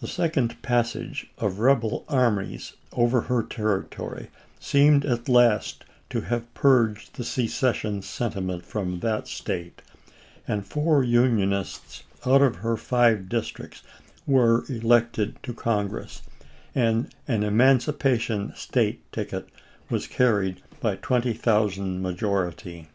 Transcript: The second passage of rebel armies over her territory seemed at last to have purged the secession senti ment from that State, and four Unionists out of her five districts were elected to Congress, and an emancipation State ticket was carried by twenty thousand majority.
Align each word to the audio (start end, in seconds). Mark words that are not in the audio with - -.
The 0.00 0.06
second 0.06 0.60
passage 0.60 1.28
of 1.38 1.58
rebel 1.58 2.04
armies 2.06 2.74
over 2.92 3.22
her 3.22 3.42
territory 3.42 4.28
seemed 4.60 5.06
at 5.06 5.30
last 5.30 5.86
to 6.10 6.20
have 6.20 6.52
purged 6.52 7.14
the 7.16 7.24
secession 7.24 8.02
senti 8.02 8.42
ment 8.42 8.66
from 8.66 9.00
that 9.00 9.26
State, 9.28 9.80
and 10.46 10.66
four 10.66 11.02
Unionists 11.02 12.02
out 12.26 12.42
of 12.42 12.56
her 12.56 12.76
five 12.76 13.30
districts 13.30 13.82
were 14.26 14.62
elected 14.68 15.36
to 15.44 15.54
Congress, 15.54 16.20
and 16.74 17.10
an 17.26 17.42
emancipation 17.42 18.52
State 18.54 19.10
ticket 19.10 19.48
was 19.88 20.06
carried 20.06 20.60
by 20.82 20.96
twenty 20.96 21.32
thousand 21.32 22.02
majority. 22.02 22.88